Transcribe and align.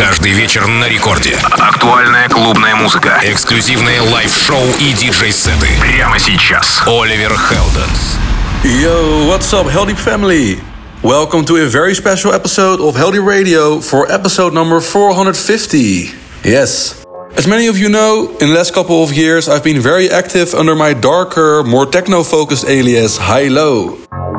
Каждый 0.00 0.32
вечер 0.32 0.66
на 0.66 0.88
рекорде. 0.88 1.36
Актуальная 1.58 2.26
клубная 2.30 2.74
музыка. 2.74 3.20
Эксклюзивные 3.22 4.00
лайв-шоу 4.00 4.64
и 4.78 4.94
диджей-сеты. 4.94 5.68
Прямо 5.78 6.18
сейчас. 6.18 6.80
Оливер 6.86 7.36
Хелденс. 7.36 8.16
Yo, 8.64 9.28
what's 9.28 9.52
up, 9.52 9.66
Heldeep 9.66 9.98
Family? 9.98 10.58
Welcome 11.02 11.44
to 11.44 11.56
a 11.58 11.66
very 11.66 11.94
special 11.94 12.32
episode 12.32 12.80
of 12.80 12.96
Heldeep 12.96 13.26
Radio 13.26 13.78
for 13.80 14.10
episode 14.10 14.54
number 14.54 14.80
450. 14.80 16.14
Yes. 16.44 17.04
As 17.36 17.46
many 17.46 17.66
of 17.66 17.76
you 17.76 17.90
know, 17.90 18.30
in 18.40 18.48
the 18.48 18.54
last 18.54 18.72
couple 18.72 19.04
of 19.04 19.12
years 19.12 19.50
I've 19.50 19.62
been 19.62 19.80
very 19.80 20.08
active 20.08 20.54
under 20.54 20.74
my 20.74 20.94
darker, 20.94 21.62
more 21.62 21.84
techno 21.84 22.22
focused 22.22 22.64
alias 22.64 23.18
HI-LO. 23.18 23.98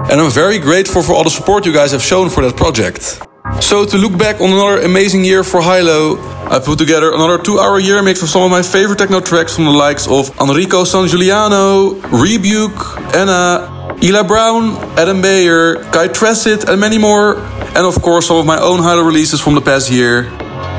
And 0.10 0.20
I'm 0.20 0.32
very 0.32 0.58
grateful 0.58 1.04
for 1.04 1.14
all 1.14 1.24
the 1.24 1.30
support 1.30 1.68
you 1.68 1.72
guys 1.72 1.92
have 1.92 2.02
shown 2.02 2.32
for 2.32 2.42
that 2.42 2.58
project. 2.58 3.22
So, 3.60 3.86
to 3.86 3.98
look 3.98 4.18
back 4.18 4.40
on 4.42 4.52
another 4.52 4.82
amazing 4.82 5.24
year 5.24 5.44
for 5.44 5.62
HI-LO, 5.62 6.18
I 6.50 6.60
put 6.60 6.78
together 6.78 7.14
another 7.14 7.38
two 7.38 7.60
hour 7.60 7.80
year 7.80 8.02
mix 8.04 8.22
of 8.22 8.30
some 8.30 8.44
of 8.44 8.52
my 8.52 8.62
favorite 8.62 9.00
techno 9.00 9.20
tracks 9.20 9.56
from 9.56 9.66
the 9.66 9.72
likes 9.72 10.08
of 10.08 10.30
Enrico 10.40 10.84
Sangiuliano, 10.84 12.02
Rebuke, 12.12 12.98
Anna, 13.16 13.96
Eli 14.04 14.24
Brown, 14.24 14.76
Adam 14.98 15.22
Beyer, 15.22 15.76
Kai 15.92 16.08
Tracid, 16.08 16.68
and 16.68 16.80
many 16.80 16.98
more. 16.98 17.38
And 17.76 17.86
of 17.86 18.02
course, 18.02 18.28
some 18.28 18.38
of 18.38 18.46
my 18.46 18.60
own 18.60 18.80
HI-LO 18.80 19.04
releases 19.04 19.40
from 19.40 19.56
the 19.56 19.62
past 19.62 19.92
year. 19.92 20.28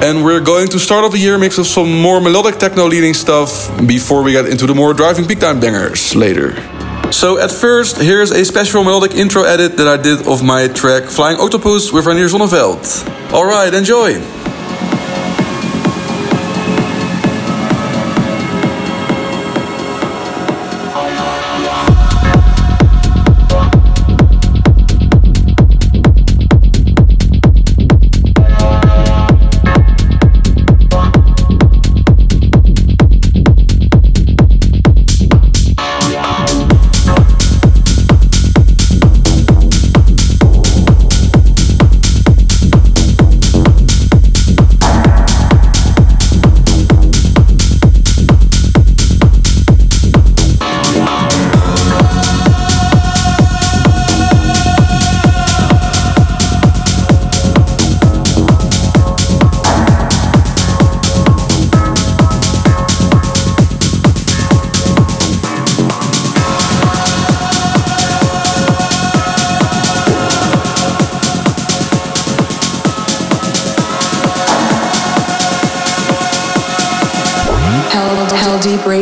And 0.03 0.25
we're 0.25 0.41
going 0.41 0.69
to 0.69 0.79
start 0.79 1.05
off 1.05 1.13
the 1.13 1.19
year 1.19 1.39
mix 1.39 1.59
of 1.59 1.67
some 1.67 2.01
more 2.01 2.21
melodic 2.21 2.59
techno 2.59 2.87
leading 2.87 3.15
stuff 3.15 3.71
before 3.87 4.23
we 4.23 4.33
get 4.33 4.47
into 4.47 4.67
the 4.67 4.75
more 4.75 4.93
driving 4.93 5.27
peak 5.27 5.41
time 5.41 5.61
bangers 5.61 6.15
later. 6.15 6.82
So 7.13 7.39
at 7.39 7.51
first, 7.51 7.99
here's 7.99 8.31
a 8.31 8.43
special 8.45 8.83
melodic 8.83 9.15
intro 9.15 9.43
edit 9.43 9.77
that 9.77 9.87
I 9.87 9.97
did 9.97 10.27
of 10.27 10.43
my 10.43 10.67
track 10.69 11.05
Flying 11.05 11.39
Octopus 11.39 11.93
with 11.93 12.07
Reinier 12.07 12.29
Zonneveld. 12.29 12.83
Alright, 13.33 13.75
enjoy! 13.75 14.42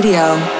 Radio. 0.01 0.60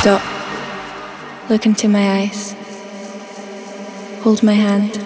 Stop. 0.00 0.22
Look 1.50 1.66
into 1.66 1.88
my 1.88 2.20
eyes. 2.20 2.54
Hold 4.22 4.44
my 4.44 4.52
hand. 4.52 5.02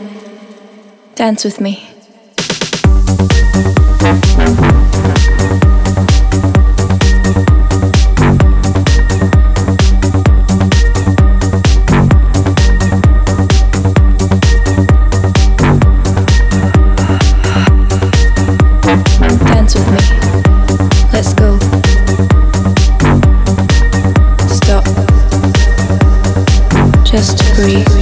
Dance 1.15 1.45
with 1.45 1.61
me. 1.63 1.89
just 27.13 27.37
to 27.37 27.55
breathe. 27.55 28.02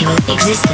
Or 0.00 0.16
virtual 0.22 0.71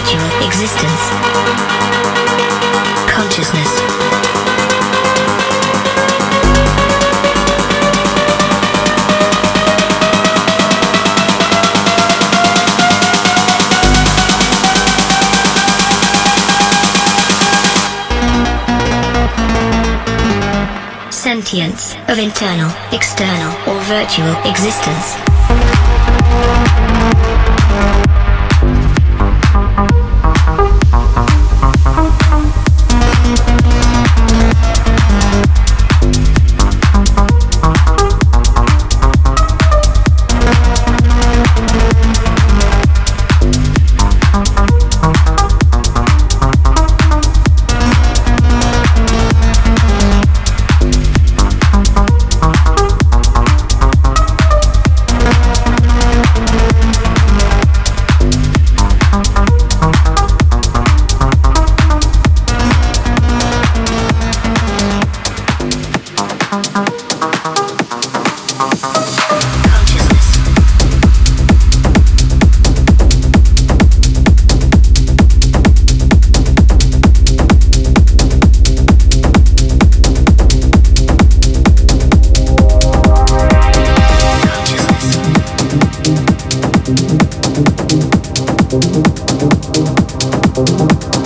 virtual 0.00 0.46
existence. 0.46 1.10
Consciousness. 3.06 3.68
Sentience 21.10 21.94
of 22.08 22.18
internal, 22.18 22.70
external, 22.92 23.52
or 23.68 23.78
virtual 23.82 24.34
existence. 24.50 25.29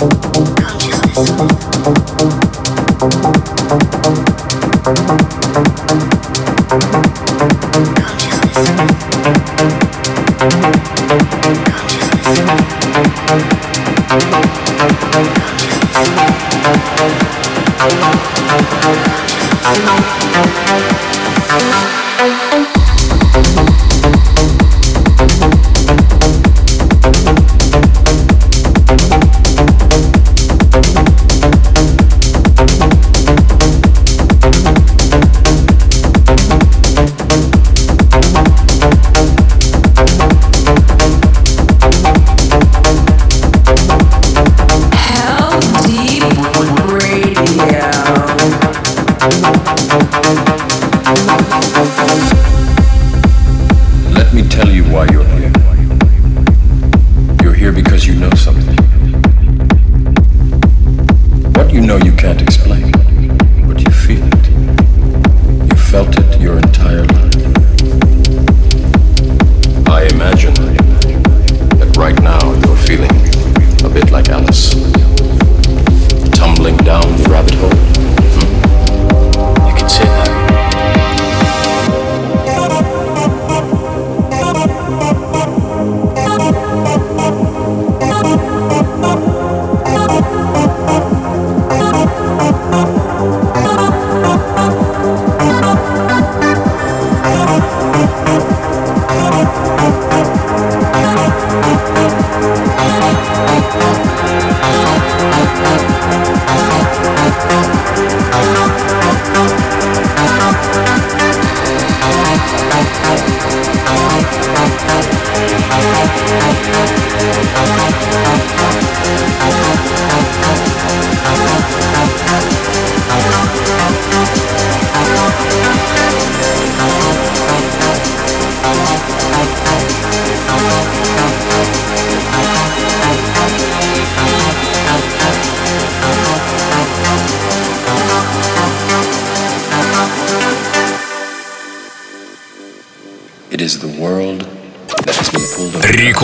Consciousness. 0.09 1.94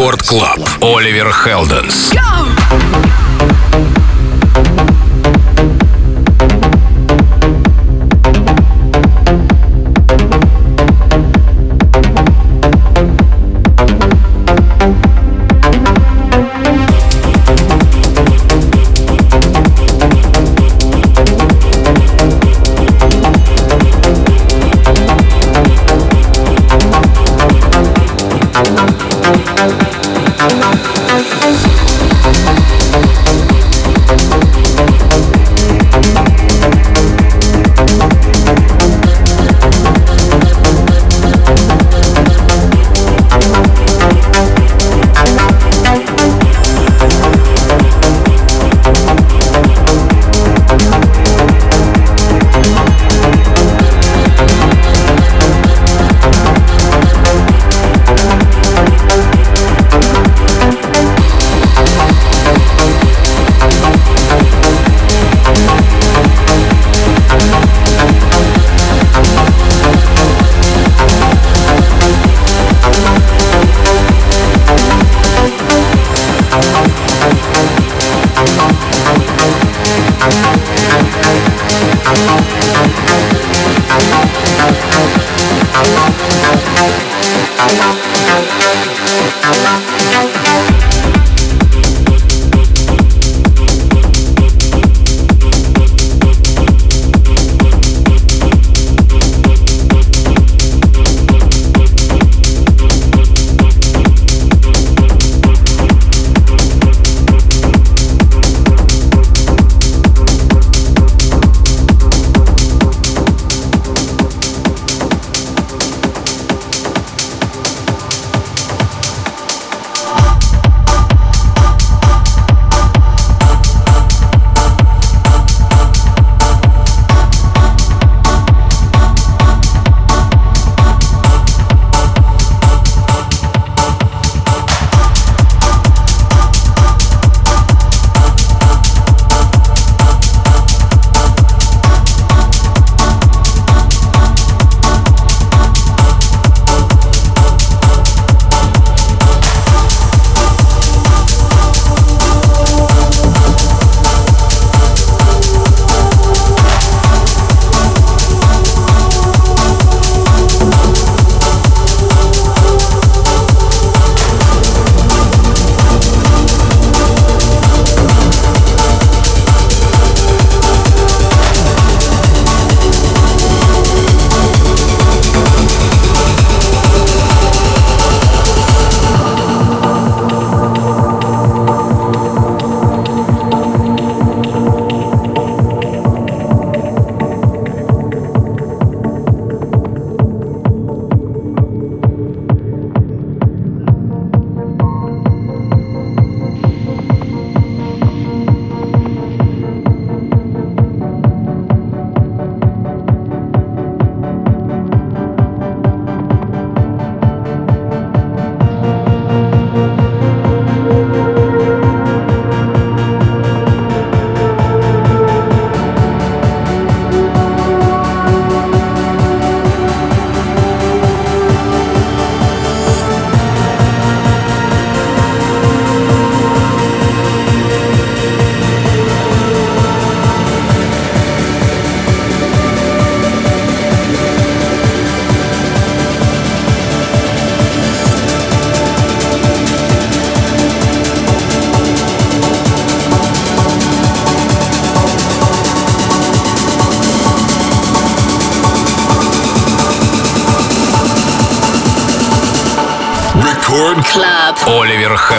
Рекорд 0.02 0.24
Клаб. 0.24 0.60
Оливер 0.82 1.32
Хелденс. 1.32 2.10
Thank 2.12 3.11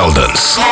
Wildens. 0.02 0.71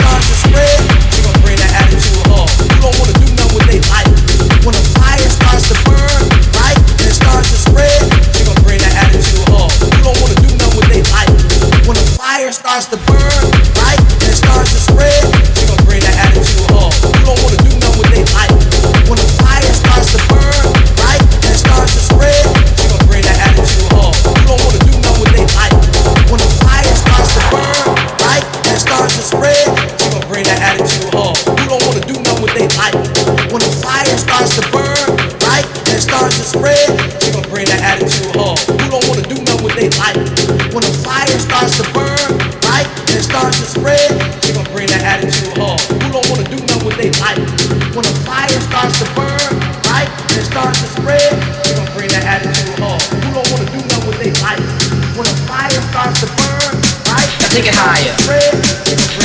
start 0.00 0.22
to 0.22 0.34
spread. 0.34 0.89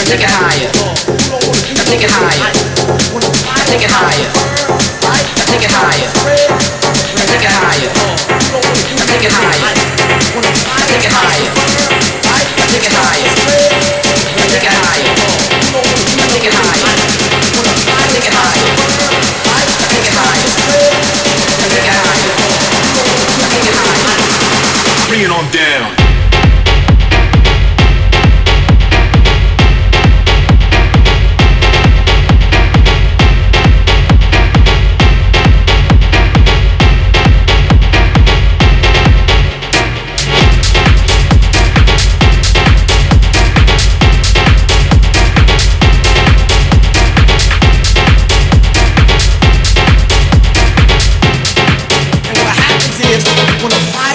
Take 0.06 0.22
it 0.22 0.30
higher. 0.30 0.72
Take 1.90 2.04
it 2.04 2.12
higher. 2.12 2.54
Take 3.66 3.82
it 3.82 3.90
higher. 3.90 4.35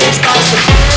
is 0.09 0.18
possible. 0.18 0.89